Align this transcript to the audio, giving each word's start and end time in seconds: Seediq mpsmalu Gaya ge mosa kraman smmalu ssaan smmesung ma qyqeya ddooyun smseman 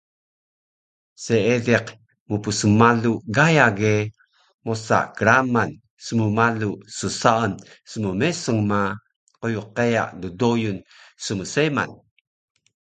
Seediq 1.23 1.85
mpsmalu 2.31 3.13
Gaya 3.35 3.67
ge 3.79 3.93
mosa 4.65 4.99
kraman 5.17 5.71
smmalu 6.05 6.69
ssaan 7.05 7.51
smmesung 7.91 8.61
ma 8.69 8.81
qyqeya 9.39 10.03
ddooyun 10.21 10.77
smseman 11.23 11.89